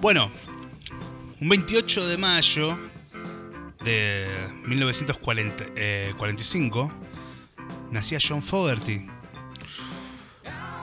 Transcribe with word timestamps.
Bueno, 0.00 0.30
un 1.40 1.48
28 1.48 2.06
de 2.06 2.18
mayo 2.18 2.78
de 3.82 4.28
1945 4.64 6.92
nacía 7.90 8.20
John 8.22 8.44
Fogerty, 8.44 9.08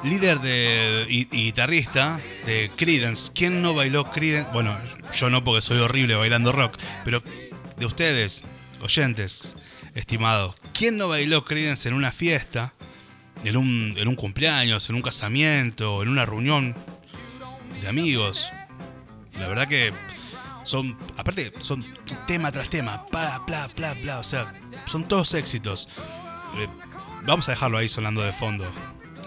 líder 0.03 0.41
de, 0.41 1.05
y, 1.09 1.29
y 1.31 1.45
guitarrista 1.45 2.19
de 2.45 2.69
Creedence. 2.75 3.31
¿Quién 3.33 3.61
no 3.61 3.73
bailó 3.73 4.11
Creedence? 4.11 4.51
Bueno, 4.51 4.77
yo 5.13 5.29
no 5.29 5.45
porque 5.45 5.61
soy 5.61 5.77
horrible 5.77 6.15
bailando 6.15 6.51
rock, 6.51 6.77
pero 7.05 7.23
de 7.77 7.85
ustedes, 7.85 8.41
oyentes, 8.81 9.55
estimados, 9.93 10.57
¿quién 10.73 10.97
no 10.97 11.07
bailó 11.07 11.45
Creedence 11.45 11.87
en 11.87 11.95
una 11.95 12.11
fiesta, 12.11 12.73
en 13.45 13.55
un, 13.55 13.93
en 13.95 14.09
un 14.09 14.15
cumpleaños, 14.15 14.89
en 14.89 14.95
un 14.95 15.01
casamiento, 15.01 16.03
en 16.03 16.09
una 16.09 16.25
reunión 16.25 16.75
de 17.79 17.87
amigos? 17.87 18.51
La 19.37 19.47
verdad 19.47 19.67
que 19.67 19.93
son, 20.63 20.97
aparte, 21.17 21.53
son 21.59 21.85
tema 22.25 22.51
tras 22.51 22.69
tema, 22.69 23.05
bla, 23.11 23.41
bla, 23.45 23.69
bla, 23.75 23.93
bla, 23.93 24.19
o 24.19 24.23
sea, 24.23 24.53
son 24.85 25.07
todos 25.07 25.33
éxitos. 25.33 25.87
Eh, 26.57 26.67
vamos 27.23 27.47
a 27.47 27.51
dejarlo 27.51 27.77
ahí 27.77 27.87
sonando 27.87 28.21
de 28.21 28.33
fondo 28.33 28.65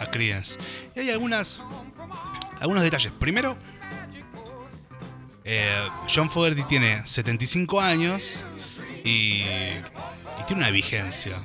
a 0.01 0.07
Creedence. 0.07 0.59
Y 0.97 1.01
hay 1.01 1.11
algunas, 1.11 1.63
algunos 2.61 2.83
detalles. 2.83 3.13
Primero, 3.19 3.57
eh, 5.45 5.89
John 6.13 6.29
Fogerty 6.29 6.65
tiene 6.65 7.07
75 7.07 7.81
años 7.81 8.43
y, 9.05 9.43
y 9.43 10.45
tiene 10.47 10.63
una 10.63 10.71
vigencia. 10.71 11.39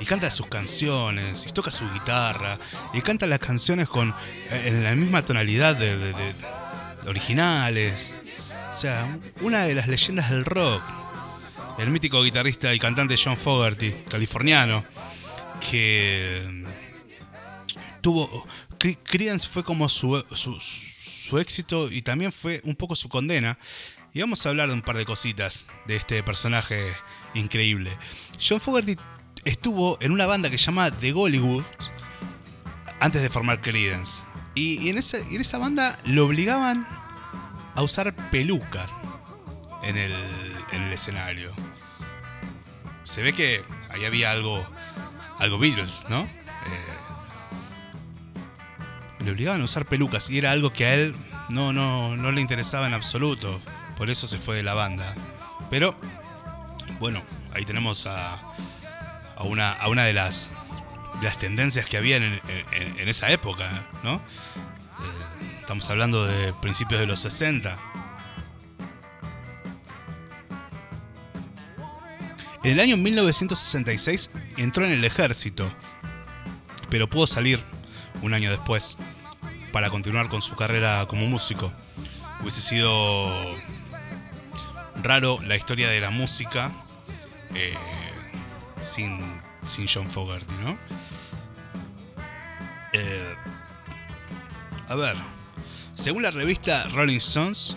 Y 0.00 0.06
canta 0.06 0.28
sus 0.30 0.48
canciones, 0.48 1.46
y 1.46 1.52
toca 1.52 1.70
su 1.70 1.88
guitarra, 1.92 2.58
y 2.92 3.00
canta 3.00 3.28
las 3.28 3.38
canciones 3.38 3.88
con 3.88 4.12
en 4.50 4.82
la 4.82 4.94
misma 4.96 5.22
tonalidad 5.22 5.76
de 5.76 5.96
originales. 7.06 8.14
O 8.70 8.72
sea, 8.72 9.18
una 9.40 9.64
de 9.64 9.74
las 9.74 9.88
leyendas 9.88 10.30
del 10.30 10.44
rock. 10.44 10.82
El 11.78 11.90
mítico 11.90 12.22
guitarrista 12.22 12.72
y 12.72 12.78
cantante 12.78 13.16
John 13.22 13.36
Fogerty, 13.36 13.92
californiano, 14.08 14.84
que 15.70 16.46
mm, 16.48 18.00
tuvo. 18.00 18.46
Cre- 18.78 18.98
Creedence 19.02 19.48
fue 19.48 19.64
como 19.64 19.88
su, 19.88 20.24
su, 20.34 21.38
éxito 21.38 21.90
y 21.90 22.02
también 22.02 22.32
fue 22.32 22.60
un 22.64 22.76
poco 22.76 22.94
su 22.94 23.08
condena. 23.08 23.58
Y 24.12 24.20
vamos 24.20 24.44
a 24.46 24.50
hablar 24.50 24.68
de 24.68 24.74
un 24.74 24.82
par 24.82 24.96
de 24.96 25.04
cositas 25.04 25.66
de 25.86 25.96
este 25.96 26.22
personaje 26.22 26.92
increíble. 27.34 27.96
John 28.40 28.60
Fogerty 28.60 28.96
estuvo 29.44 29.98
en 30.00 30.12
una 30.12 30.26
banda 30.26 30.50
que 30.50 30.58
se 30.58 30.66
llama 30.66 30.92
The 30.92 31.10
Gollywood 31.10 31.64
antes 33.00 33.20
de 33.22 33.30
formar 33.30 33.60
Creedence. 33.60 34.22
Y, 34.54 34.80
y 34.80 34.90
en, 34.90 34.98
esa, 34.98 35.18
en 35.18 35.40
esa 35.40 35.58
banda 35.58 35.98
lo 36.04 36.26
obligaban 36.26 36.86
a 37.74 37.82
usar 37.82 38.12
pelucas 38.30 38.92
en 39.82 39.96
el, 39.96 40.12
en 40.72 40.82
el 40.82 40.92
escenario. 40.92 41.52
Se 43.02 43.22
ve 43.22 43.32
que 43.32 43.62
ahí 43.90 44.04
había 44.04 44.30
algo, 44.30 44.64
algo 45.38 45.58
Beatles, 45.58 46.06
¿no? 46.08 46.22
Eh, 46.22 46.28
le 49.24 49.30
obligaban 49.30 49.60
a 49.60 49.64
usar 49.64 49.86
pelucas 49.86 50.28
y 50.30 50.38
era 50.38 50.52
algo 50.52 50.72
que 50.72 50.86
a 50.86 50.94
él 50.94 51.14
no, 51.50 51.72
no, 51.72 52.16
no 52.16 52.32
le 52.32 52.40
interesaba 52.40 52.86
en 52.86 52.94
absoluto. 52.94 53.60
Por 53.96 54.10
eso 54.10 54.26
se 54.26 54.38
fue 54.38 54.56
de 54.56 54.62
la 54.62 54.74
banda. 54.74 55.14
Pero, 55.70 55.94
bueno, 56.98 57.22
ahí 57.54 57.64
tenemos 57.64 58.06
a, 58.06 58.34
a, 59.36 59.42
una, 59.44 59.72
a 59.72 59.88
una 59.88 60.04
de 60.04 60.12
las, 60.12 60.52
de 61.20 61.26
las 61.26 61.38
tendencias 61.38 61.86
que 61.86 61.96
había 61.96 62.16
en, 62.16 62.40
en- 62.72 63.08
esa 63.08 63.30
época, 63.30 63.84
¿no? 64.02 64.14
Eh, 64.16 64.20
estamos 65.74 65.90
hablando 65.90 66.24
de 66.24 66.52
principios 66.52 67.00
de 67.00 67.06
los 67.08 67.18
60. 67.18 67.76
En 72.62 72.70
el 72.70 72.78
año 72.78 72.96
1966 72.96 74.30
entró 74.56 74.86
en 74.86 74.92
el 74.92 75.04
ejército, 75.04 75.68
pero 76.90 77.10
pudo 77.10 77.26
salir 77.26 77.60
un 78.22 78.34
año 78.34 78.52
después 78.52 78.98
para 79.72 79.90
continuar 79.90 80.28
con 80.28 80.42
su 80.42 80.54
carrera 80.54 81.06
como 81.08 81.26
músico. 81.26 81.72
Hubiese 82.40 82.60
sido 82.60 83.28
raro 85.02 85.40
la 85.42 85.56
historia 85.56 85.88
de 85.88 86.00
la 86.00 86.10
música 86.10 86.70
eh, 87.52 87.74
sin, 88.80 89.18
sin 89.64 89.88
John 89.92 90.08
Fogerty, 90.08 90.54
¿no? 90.62 90.78
Eh, 92.92 93.34
a 94.88 94.94
ver, 94.94 95.16
según 95.94 96.22
la 96.22 96.30
revista 96.30 96.84
Rolling 96.92 97.16
Stones, 97.18 97.76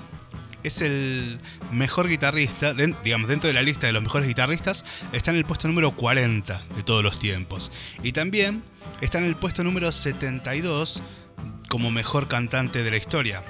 es 0.63 0.81
el 0.81 1.39
mejor 1.72 2.09
guitarrista, 2.09 2.73
digamos, 2.73 3.29
dentro 3.29 3.47
de 3.47 3.53
la 3.53 3.61
lista 3.61 3.88
de 3.88 3.94
los 3.94 4.03
mejores 4.03 4.28
guitarristas, 4.28 4.83
está 5.13 5.31
en 5.31 5.38
el 5.38 5.45
puesto 5.45 5.67
número 5.67 5.91
40 5.91 6.61
de 6.75 6.83
todos 6.83 7.03
los 7.03 7.19
tiempos. 7.19 7.72
Y 8.03 8.11
también 8.11 8.63
está 9.01 9.19
en 9.19 9.25
el 9.25 9.35
puesto 9.35 9.63
número 9.63 9.91
72 9.91 11.01
como 11.69 11.91
mejor 11.91 12.28
cantante 12.28 12.83
de 12.83 12.91
la 12.91 12.97
historia. 12.97 13.44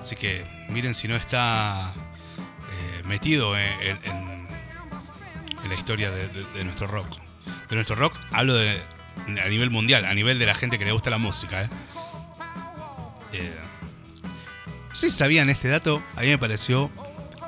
Así 0.00 0.16
que 0.16 0.44
miren 0.70 0.94
si 0.94 1.06
no 1.08 1.14
está 1.16 1.92
eh, 2.72 3.02
metido 3.04 3.56
en- 3.56 3.98
en 4.04 4.48
la 5.68 5.74
historia 5.74 6.10
de, 6.10 6.28
de- 6.28 6.44
de 6.54 6.64
nuestro 6.64 6.86
rock. 6.86 7.06
De 7.68 7.74
nuestro 7.76 7.94
rock, 7.96 8.14
hablo 8.32 8.54
de, 8.54 8.80
a 9.44 9.48
nivel 9.48 9.70
mundial, 9.70 10.04
a 10.06 10.14
nivel 10.14 10.38
de 10.38 10.46
la 10.46 10.54
gente 10.54 10.78
que 10.78 10.84
le 10.86 10.92
gusta 10.92 11.10
la 11.10 11.18
música. 11.18 11.62
¿eh? 11.64 11.68
Eh, 13.32 13.54
si 14.92 15.10
sabían 15.10 15.50
este 15.50 15.68
dato, 15.68 16.02
a 16.16 16.22
mí 16.22 16.28
me 16.28 16.38
pareció 16.38 16.90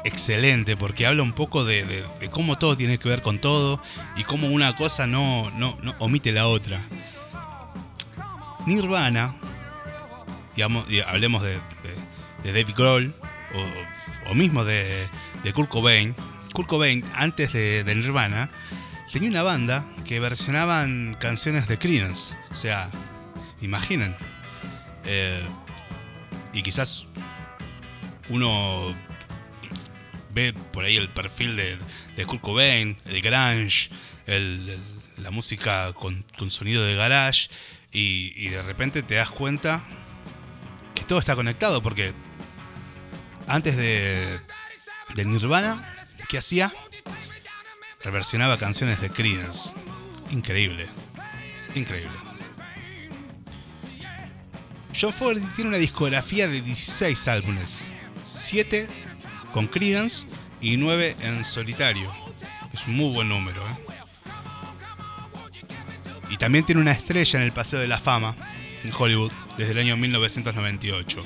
excelente 0.04 0.76
porque 0.76 1.06
habla 1.06 1.22
un 1.22 1.32
poco 1.32 1.64
de, 1.64 2.04
cómo 2.30 2.56
todo 2.56 2.76
tiene 2.76 2.98
que 2.98 3.08
ver 3.08 3.22
con 3.22 3.38
todo 3.38 3.82
y 4.16 4.24
cómo 4.24 4.48
una 4.48 4.76
cosa 4.76 5.06
no, 5.06 5.50
no, 5.50 5.76
omite 5.98 6.32
la 6.32 6.46
otra. 6.46 6.80
Nirvana, 8.66 9.34
hablemos 11.06 11.42
de, 11.42 11.58
David 12.44 12.74
Grohl 12.76 13.14
o, 14.28 14.34
mismo 14.34 14.64
de, 14.64 15.08
Kurt 15.54 15.68
Cobain. 15.68 16.14
Kurt 16.52 16.68
Cobain, 16.68 17.04
antes 17.14 17.52
de, 17.52 17.84
de 17.84 17.94
Nirvana, 17.94 18.50
tenía 19.12 19.30
una 19.30 19.42
banda 19.42 19.84
que 20.04 20.20
versionaban 20.20 21.16
canciones 21.18 21.66
de 21.68 21.78
Creedence. 21.78 22.36
O 22.50 22.54
sea, 22.54 22.90
imaginen. 23.60 24.14
Eh, 25.04 25.42
y 26.52 26.62
quizás 26.62 27.06
uno 28.28 28.94
ve 30.32 30.52
por 30.72 30.84
ahí 30.84 30.96
el 30.96 31.08
perfil 31.08 31.56
de, 31.56 31.78
de 32.16 32.26
Kurt 32.26 32.40
Cobain, 32.40 32.96
el 33.06 33.20
grunge, 33.22 33.90
el- 34.26 34.78
la 35.16 35.30
música 35.30 35.92
con, 35.92 36.24
con 36.38 36.50
sonido 36.50 36.82
de 36.82 36.94
garage, 36.94 37.48
y, 37.92 38.32
y 38.36 38.48
de 38.48 38.62
repente 38.62 39.02
te 39.02 39.16
das 39.16 39.30
cuenta 39.30 39.82
que 40.94 41.02
todo 41.04 41.18
está 41.18 41.34
conectado, 41.34 41.82
porque 41.82 42.12
antes 43.46 43.76
de, 43.76 44.40
de 45.14 45.24
Nirvana, 45.26 46.06
¿qué 46.28 46.38
hacía? 46.38 46.72
Reversionaba 48.02 48.56
canciones 48.58 49.00
de 49.00 49.10
Creedence. 49.10 49.74
Increíble. 50.30 50.86
Increíble. 51.74 52.16
John 55.00 55.14
Fogerty 55.14 55.46
tiene 55.56 55.68
una 55.68 55.78
discografía 55.78 56.46
de 56.46 56.60
16 56.60 57.28
álbumes, 57.28 57.86
7 58.20 58.86
con 59.50 59.66
Creedence 59.66 60.28
y 60.60 60.76
9 60.76 61.16
en 61.22 61.42
solitario. 61.42 62.12
Es 62.70 62.86
un 62.86 62.96
muy 62.96 63.10
buen 63.10 63.30
número. 63.30 63.66
¿eh? 63.66 63.76
Y 66.28 66.36
también 66.36 66.66
tiene 66.66 66.82
una 66.82 66.92
estrella 66.92 67.38
en 67.38 67.46
el 67.46 67.52
Paseo 67.52 67.80
de 67.80 67.88
la 67.88 67.98
Fama 67.98 68.36
en 68.84 68.92
Hollywood 68.92 69.32
desde 69.56 69.72
el 69.72 69.78
año 69.78 69.96
1998. 69.96 71.24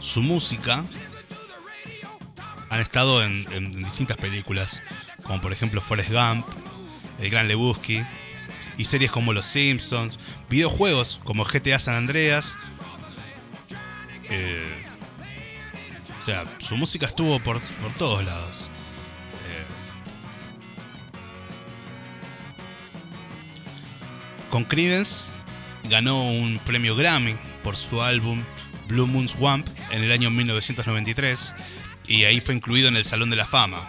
Su 0.00 0.20
música 0.20 0.84
han 2.70 2.80
estado 2.80 3.22
en, 3.22 3.46
en 3.52 3.70
distintas 3.84 4.16
películas, 4.16 4.82
como 5.22 5.40
por 5.40 5.52
ejemplo 5.52 5.80
Forrest 5.80 6.10
Gump, 6.10 6.44
El 7.20 7.30
Gran 7.30 7.48
Lebowski, 7.48 8.02
y 8.76 8.84
series 8.86 9.10
como 9.10 9.32
Los 9.32 9.46
Simpsons, 9.46 10.18
videojuegos 10.48 11.20
como 11.24 11.44
GTA 11.44 11.78
San 11.78 11.94
Andreas. 11.94 12.56
Eh, 14.30 14.84
o 16.18 16.22
sea, 16.22 16.44
su 16.58 16.76
música 16.76 17.06
estuvo 17.06 17.38
por, 17.40 17.60
todos 17.98 18.24
lados. 18.24 18.70
Eh, 19.48 19.64
con 24.50 24.64
Creedence 24.64 25.32
ganó 25.90 26.22
un 26.22 26.58
premio 26.64 26.96
Grammy 26.96 27.36
por 27.62 27.76
su 27.76 28.02
álbum 28.02 28.42
Blue 28.88 29.06
Moon 29.06 29.28
Swamp 29.28 29.66
en 29.90 30.02
el 30.02 30.12
año 30.12 30.30
1993 30.30 31.54
y 32.06 32.24
ahí 32.24 32.40
fue 32.40 32.54
incluido 32.54 32.88
en 32.88 32.96
el 32.96 33.04
Salón 33.04 33.30
de 33.30 33.36
la 33.36 33.46
Fama. 33.46 33.88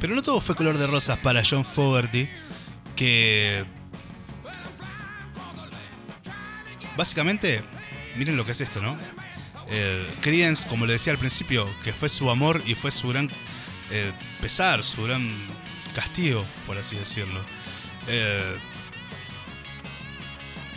Pero 0.00 0.14
no 0.14 0.22
todo 0.22 0.40
fue 0.40 0.54
color 0.54 0.78
de 0.78 0.86
rosas 0.86 1.18
para 1.18 1.42
John 1.48 1.64
Fogerty, 1.64 2.28
que 2.94 3.64
básicamente, 6.96 7.62
miren 8.16 8.36
lo 8.36 8.44
que 8.44 8.52
es 8.52 8.60
esto, 8.60 8.80
¿no? 8.80 8.98
Eh, 9.70 10.06
Creedence, 10.20 10.66
como 10.66 10.86
le 10.86 10.94
decía 10.94 11.12
al 11.12 11.18
principio, 11.18 11.66
que 11.84 11.92
fue 11.92 12.08
su 12.08 12.30
amor 12.30 12.62
y 12.66 12.74
fue 12.74 12.90
su 12.90 13.08
gran 13.08 13.28
eh, 13.90 14.12
pesar, 14.40 14.82
su 14.82 15.04
gran 15.04 15.30
castigo, 15.94 16.44
por 16.66 16.78
así 16.78 16.96
decirlo. 16.96 17.40
Eh, 18.08 18.56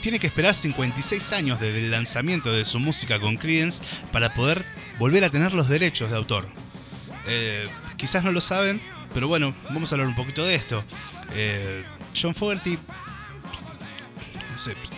tiene 0.01 0.19
que 0.19 0.27
esperar 0.27 0.55
56 0.55 1.31
años 1.33 1.59
desde 1.59 1.79
el 1.79 1.91
lanzamiento 1.91 2.51
de 2.51 2.65
su 2.65 2.79
música 2.79 3.19
con 3.19 3.37
Creedence 3.37 3.83
para 4.11 4.33
poder 4.33 4.65
volver 4.97 5.23
a 5.23 5.29
tener 5.29 5.53
los 5.53 5.69
derechos 5.69 6.09
de 6.09 6.17
autor. 6.17 6.47
Quizás 7.97 8.23
no 8.23 8.31
lo 8.31 8.41
saben, 8.41 8.81
pero 9.13 9.27
bueno, 9.27 9.53
vamos 9.69 9.91
a 9.91 9.95
hablar 9.95 10.07
un 10.07 10.15
poquito 10.15 10.45
de 10.45 10.55
esto. 10.55 10.83
Eh, 11.33 11.83
John 12.19 12.35
Fogerty 12.35 12.77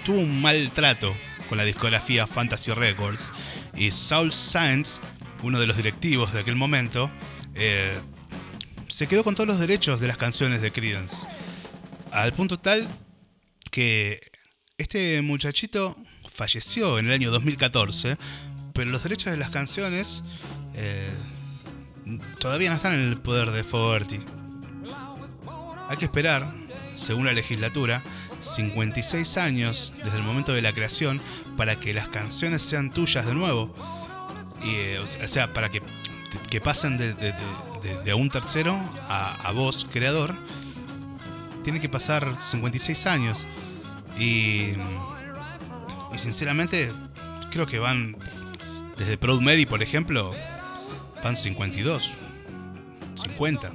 tuvo 0.04 0.19
un 0.19 0.42
mal 0.42 0.71
trato 0.71 1.15
con 1.48 1.57
la 1.57 1.63
discografía 1.63 2.27
Fantasy 2.27 2.71
Records 2.74 3.31
y 3.75 3.92
Saul 3.92 4.33
Sainz, 4.33 5.00
uno 5.42 5.60
de 5.60 5.68
los 5.68 5.77
directivos 5.77 6.33
de 6.33 6.42
aquel 6.42 6.56
momento, 6.56 7.10
eh, 7.56 7.98
se 8.88 9.07
quedó 9.07 9.24
con 9.24 9.36
todos 9.36 9.48
los 9.48 9.60
derechos 9.60 10.00
de 10.00 10.07
las 10.07 10.18
canciones 10.18 10.62
de 10.62 10.71
Creedence. 10.71 11.25
Al 12.12 12.33
punto 12.33 12.59
tal 12.59 12.88
que 13.71 14.19
este 14.77 15.21
muchachito 15.21 15.98
falleció 16.31 17.00
en 17.00 17.07
el 17.07 17.13
año 17.13 17.31
2014, 17.31 18.18
pero 18.74 18.89
los 18.92 19.04
derechos 19.04 19.31
de 19.31 19.38
las 19.38 19.50
canciones 19.50 20.24
eh, 20.75 21.09
todavía 22.40 22.70
no 22.70 22.76
están 22.76 22.94
en 22.94 23.02
el 23.02 23.18
poder 23.18 23.52
de 23.52 23.64
Fogerty. 23.64 24.20
Hay 25.90 25.98
que 25.98 26.06
esperar, 26.06 26.52
según 26.96 27.26
la 27.26 27.34
legislatura, 27.34 28.02
56 28.40 29.38
años 29.38 29.94
desde 30.04 30.18
el 30.18 30.24
momento 30.24 30.54
de 30.54 30.62
la 30.62 30.74
creación 30.74 31.22
para 31.58 31.80
que 31.80 31.94
las 31.94 32.08
canciones 32.10 32.62
sean 32.62 32.90
tuyas 32.90 33.26
de 33.26 33.34
nuevo. 33.34 33.74
Y, 34.64 34.76
eh, 34.76 35.00
o 35.00 35.28
sea, 35.28 35.54
para 35.54 35.70
que, 35.70 35.82
que 36.50 36.62
pasen 36.62 36.98
de, 36.98 37.14
de, 37.14 37.34
de, 38.04 38.14
un 38.14 38.30
tercero 38.30 38.80
a, 39.10 39.36
a 39.48 39.52
vos, 39.52 39.88
creador. 39.92 40.36
Tiene 41.64 41.80
que 41.80 41.90
pasar 41.90 42.36
56 42.40 43.06
años. 43.08 43.48
Y, 44.18 44.74
y 46.14 46.18
sinceramente, 46.18 46.92
creo 47.52 47.66
que 47.66 47.80
van 47.80 48.18
desde 48.98 49.18
Proud 49.18 49.42
Mary, 49.42 49.66
por 49.66 49.82
ejemplo, 49.82 50.34
van 51.24 51.36
52, 51.36 52.14
50. 53.16 53.72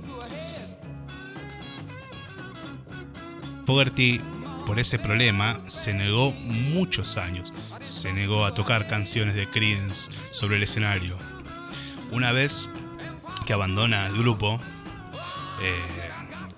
Fogerty, 3.65 4.21
por 4.67 4.79
ese 4.79 4.99
problema, 4.99 5.61
se 5.67 5.95
negó 5.95 6.33
muchos 6.33 7.17
años. 7.17 7.53
Se 7.81 8.13
negó 8.13 8.45
a 8.45 8.55
tocar 8.55 8.87
canciones 8.87 9.35
de 9.35 9.47
Creedence 9.47 10.11
sobre 10.31 10.57
el 10.57 10.63
escenario. 10.63 11.17
Una 12.11 12.33
vez 12.33 12.69
que 13.47 13.53
abandona 13.53 14.07
el 14.07 14.17
grupo 14.17 14.61
eh, 15.63 15.83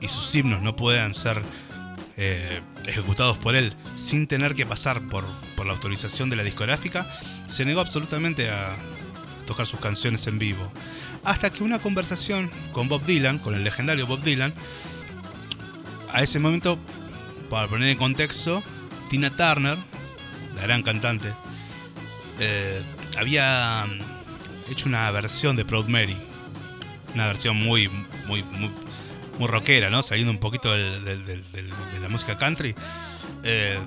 y 0.01 0.09
sus 0.09 0.35
himnos 0.35 0.63
no 0.63 0.77
puedan 0.77 1.15
ser 1.15 1.43
eh, 2.17 2.61
ejecutados 2.87 3.39
por 3.39 3.55
él 3.55 3.75
sin 3.95 4.27
tener 4.27 4.55
que 4.55 4.67
pasar 4.67 5.01
por 5.09 5.25
la 5.65 5.73
autorización 5.73 6.31
de 6.31 6.37
la 6.37 6.43
discográfica, 6.43 7.07
se 7.47 7.65
negó 7.65 7.81
absolutamente 7.81 8.51
a 8.51 8.75
tocar 9.50 9.67
sus 9.67 9.81
canciones 9.81 10.29
en 10.29 10.38
vivo. 10.38 10.70
Hasta 11.25 11.50
que 11.50 11.64
una 11.64 11.81
conversación 11.81 12.49
con 12.73 12.88
Bob 12.88 13.05
Dylan, 13.05 13.41
con 13.41 13.56
el 13.56 13.64
legendario 13.64 14.06
Bob 14.06 14.23
Dylan, 14.23 14.55
a 16.12 16.23
ese 16.23 16.38
momento, 16.38 16.79
para 17.50 17.67
poner 17.67 17.88
en 17.88 17.99
contexto, 17.99 18.62
Tina 19.11 19.29
Turner, 19.31 19.76
la 20.55 20.62
gran 20.62 20.85
cantante, 20.85 21.32
eh, 22.38 22.81
había 23.19 23.87
hecho 24.70 24.88
una 24.88 25.11
versión 25.11 25.56
de 25.56 25.64
Proud 25.64 25.87
Mary. 25.88 26.17
Una 27.14 27.26
versión 27.26 27.56
muy, 27.56 27.91
muy, 28.29 28.44
muy, 28.44 29.49
rockera, 29.49 29.91
¿no? 29.91 30.05
Saliendo 30.05 30.31
un 30.31 30.38
poquito 30.38 30.70
de 30.70 31.43
la 32.00 32.08
música 32.08 32.38
country. 32.38 32.73
Eh, 33.43 33.81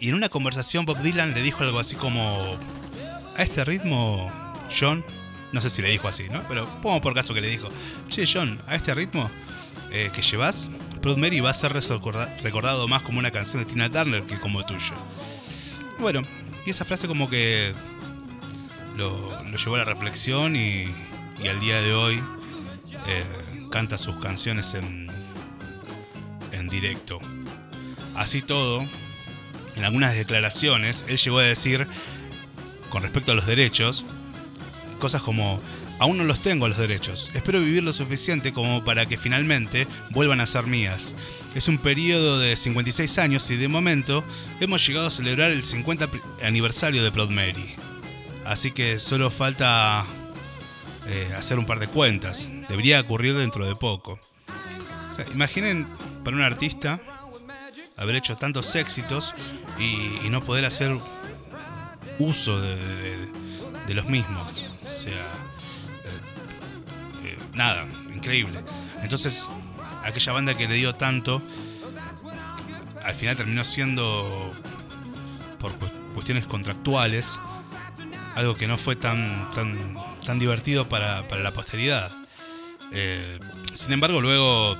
y 0.00 0.08
en 0.08 0.14
una 0.14 0.30
conversación 0.30 0.86
Bob 0.86 0.98
Dylan 1.02 1.34
le 1.34 1.42
dijo 1.42 1.62
algo 1.62 1.78
así 1.78 1.94
como, 1.94 2.56
a 3.36 3.42
este 3.42 3.66
ritmo, 3.66 4.30
John, 4.68 5.04
no 5.52 5.60
sé 5.60 5.70
si 5.70 5.82
le 5.82 5.90
dijo 5.90 6.08
así, 6.08 6.28
¿no? 6.28 6.42
Pero 6.48 6.66
pongo 6.80 7.00
por 7.00 7.14
caso 7.14 7.34
que 7.34 7.40
le 7.40 7.48
dijo, 7.48 7.68
che 8.08 8.24
John, 8.26 8.58
a 8.66 8.74
este 8.74 8.94
ritmo 8.94 9.30
eh, 9.90 10.10
que 10.12 10.22
llevas, 10.22 10.70
Proud 11.00 11.18
Mary 11.18 11.40
va 11.40 11.50
a 11.50 11.54
ser 11.54 11.72
recordado 11.72 12.88
más 12.88 13.02
como 13.02 13.18
una 13.18 13.30
canción 13.30 13.62
de 13.62 13.70
Tina 13.70 13.90
Turner 13.90 14.24
que 14.24 14.38
como 14.38 14.62
tuyo. 14.64 14.94
Bueno, 15.98 16.22
y 16.64 16.70
esa 16.70 16.84
frase 16.84 17.06
como 17.06 17.30
que 17.30 17.72
lo, 18.96 19.30
llevó 19.56 19.76
a 19.76 19.78
la 19.78 19.84
reflexión 19.84 20.56
y, 20.56 20.84
y, 21.42 21.48
al 21.48 21.60
día 21.60 21.80
de 21.80 21.94
hoy 21.94 22.22
eh, 23.06 23.24
canta 23.70 23.98
sus 23.98 24.16
canciones 24.16 24.74
en, 24.74 25.06
en 26.52 26.68
directo. 26.68 27.20
Así 28.16 28.42
todo, 28.42 28.84
en 29.76 29.84
algunas 29.84 30.14
declaraciones, 30.14 31.04
él 31.08 31.18
llegó 31.18 31.38
a 31.38 31.42
decir, 31.44 31.86
con 32.90 33.02
respecto 33.02 33.32
a 33.32 33.34
los 33.34 33.46
derechos, 33.46 34.04
cosas 34.96 35.22
como, 35.22 35.60
aún 35.98 36.18
no 36.18 36.24
los 36.24 36.40
tengo 36.40 36.68
los 36.68 36.78
derechos, 36.78 37.30
espero 37.34 37.60
vivir 37.60 37.82
lo 37.82 37.92
suficiente 37.92 38.52
como 38.52 38.84
para 38.84 39.06
que 39.06 39.16
finalmente 39.16 39.86
vuelvan 40.10 40.40
a 40.40 40.46
ser 40.46 40.66
mías. 40.66 41.14
Es 41.54 41.68
un 41.68 41.78
periodo 41.78 42.38
de 42.38 42.56
56 42.56 43.18
años 43.18 43.50
y 43.50 43.56
de 43.56 43.68
momento 43.68 44.22
hemos 44.60 44.86
llegado 44.86 45.06
a 45.06 45.10
celebrar 45.10 45.50
el 45.50 45.64
50 45.64 46.08
aniversario 46.42 47.02
de 47.02 47.10
Proud 47.10 47.30
Mary. 47.30 47.74
Así 48.44 48.72
que 48.72 48.98
solo 48.98 49.30
falta 49.30 50.04
eh, 51.08 51.32
hacer 51.36 51.58
un 51.58 51.66
par 51.66 51.78
de 51.78 51.88
cuentas. 51.88 52.48
Debería 52.68 53.00
ocurrir 53.00 53.34
dentro 53.34 53.66
de 53.66 53.74
poco. 53.74 54.18
Imaginen 55.32 55.86
para 56.24 56.36
un 56.36 56.42
artista 56.42 57.00
haber 57.96 58.16
hecho 58.16 58.36
tantos 58.36 58.74
éxitos 58.76 59.34
y, 59.78 60.28
no 60.28 60.42
poder 60.42 60.64
hacer 60.64 60.94
uso 62.18 62.60
de, 62.60 62.76
los 63.94 64.06
mismos. 64.06 64.65
O 64.86 64.88
sea, 64.88 65.10
eh, 66.04 67.24
eh, 67.24 67.38
nada, 67.54 67.86
increíble. 68.14 68.60
Entonces, 69.02 69.48
aquella 70.04 70.32
banda 70.32 70.54
que 70.54 70.68
le 70.68 70.74
dio 70.74 70.94
tanto, 70.94 71.42
al 73.04 73.14
final 73.16 73.36
terminó 73.36 73.64
siendo, 73.64 74.52
por 75.58 75.72
cuestiones 76.14 76.46
contractuales, 76.46 77.40
algo 78.36 78.54
que 78.54 78.68
no 78.68 78.78
fue 78.78 78.94
tan, 78.94 79.50
tan, 79.54 79.96
tan 80.24 80.38
divertido 80.38 80.88
para, 80.88 81.26
para 81.26 81.42
la 81.42 81.50
posteridad. 81.50 82.12
Eh, 82.92 83.40
sin 83.74 83.92
embargo, 83.92 84.20
luego 84.20 84.78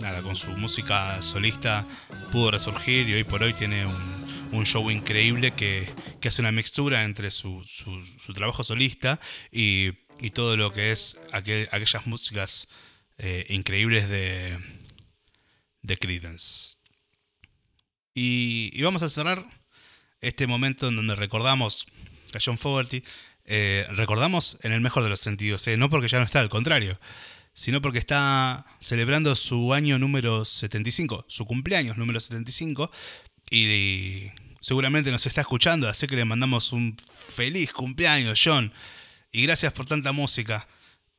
nada, 0.00 0.20
con 0.22 0.34
su 0.34 0.50
música 0.52 1.22
solista 1.22 1.84
pudo 2.32 2.50
resurgir 2.50 3.08
y 3.08 3.14
hoy 3.14 3.24
por 3.24 3.42
hoy 3.42 3.52
tiene 3.52 3.86
un, 3.86 4.17
un 4.52 4.64
show 4.66 4.90
increíble 4.90 5.52
que, 5.52 5.88
que, 6.20 6.28
hace 6.28 6.42
una 6.42 6.52
mixtura 6.52 7.04
entre 7.04 7.30
su, 7.30 7.64
su, 7.64 8.32
trabajo 8.32 8.64
solista 8.64 9.20
y, 9.50 9.90
y, 10.20 10.30
todo 10.30 10.56
lo 10.56 10.72
que 10.72 10.92
es 10.92 11.18
aquel, 11.32 11.68
aquellas 11.72 12.06
músicas 12.06 12.68
eh, 13.18 13.46
increíbles 13.48 14.08
de, 14.08 14.58
de 15.82 15.96
Creedence. 15.96 16.76
Y, 18.14 18.70
y, 18.72 18.82
vamos 18.82 19.02
a 19.02 19.08
cerrar 19.08 19.44
este 20.20 20.46
momento 20.46 20.88
en 20.88 20.96
donde 20.96 21.14
recordamos 21.14 21.86
a 22.34 22.38
John 22.44 22.58
Fogerty. 22.58 23.02
Eh, 23.44 23.86
recordamos 23.90 24.58
en 24.62 24.72
el 24.72 24.80
mejor 24.80 25.02
de 25.04 25.10
los 25.10 25.20
sentidos, 25.20 25.66
eh, 25.68 25.76
no 25.76 25.88
porque 25.88 26.08
ya 26.08 26.18
no 26.18 26.24
está, 26.24 26.40
al 26.40 26.48
contrario 26.48 26.98
sino 27.58 27.80
porque 27.80 27.98
está 27.98 28.64
celebrando 28.78 29.34
su 29.34 29.74
año 29.74 29.98
número 29.98 30.44
75, 30.44 31.24
su 31.26 31.44
cumpleaños 31.44 31.96
número 31.96 32.20
75, 32.20 32.88
y 33.50 34.30
seguramente 34.60 35.10
nos 35.10 35.26
está 35.26 35.40
escuchando, 35.40 35.88
así 35.88 36.06
que 36.06 36.16
le 36.16 36.24
mandamos 36.24 36.72
un 36.72 36.96
feliz 37.28 37.72
cumpleaños, 37.72 38.40
John, 38.42 38.72
y 39.32 39.42
gracias 39.42 39.72
por 39.72 39.86
tanta 39.86 40.12
música. 40.12 40.68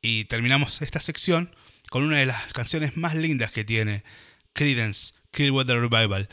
Y 0.02 0.24
terminamos 0.24 0.82
esta 0.82 1.00
sección 1.00 1.54
con 1.90 2.04
una 2.04 2.18
de 2.18 2.26
las 2.26 2.52
canciones 2.52 2.96
más 2.96 3.14
lindas 3.14 3.50
que 3.50 3.64
tiene, 3.64 4.04
Credence, 4.52 5.14
Clearwater 5.30 5.80
Revival. 5.80 6.28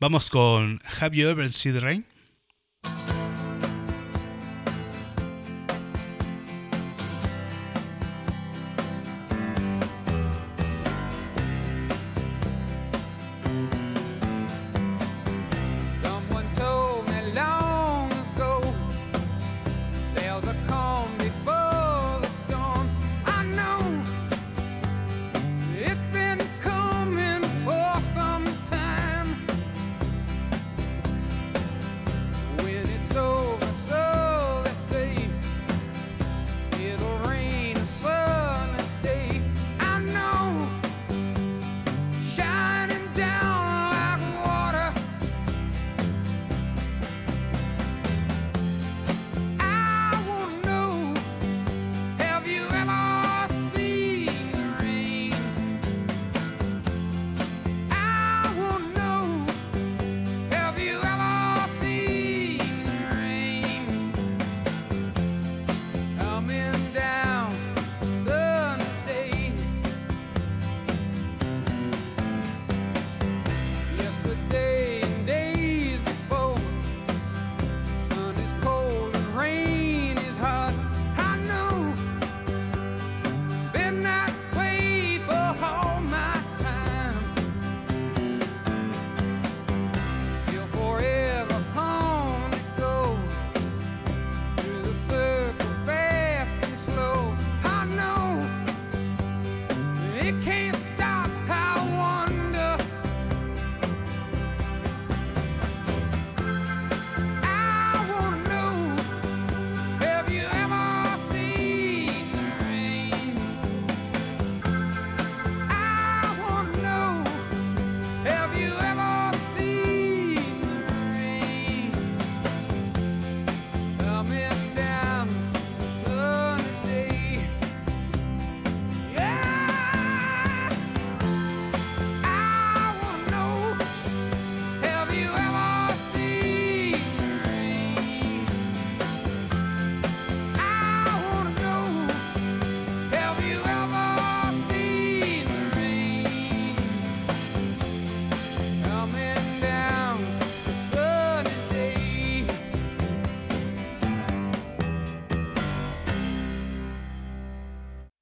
Vamos 0.00 0.28
con 0.28 0.82
Have 1.00 1.16
You 1.16 1.28
Ever 1.28 1.50
Seen 1.52 1.80
Rain? 1.80 2.06